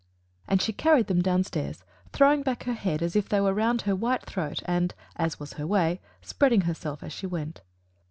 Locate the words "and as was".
4.65-5.53